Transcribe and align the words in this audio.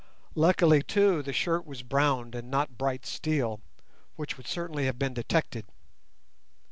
Luckily, 0.33 0.81
too, 0.81 1.21
the 1.21 1.31
shirt 1.31 1.63
was 1.63 1.83
browned 1.83 2.33
and 2.33 2.49
not 2.49 2.75
bright 2.75 3.05
steel, 3.05 3.61
which 4.15 4.35
would 4.35 4.47
certainly 4.47 4.87
have 4.87 4.97
been 4.97 5.13
detected. 5.13 5.67